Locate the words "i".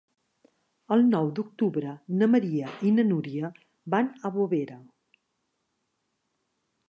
2.91-2.95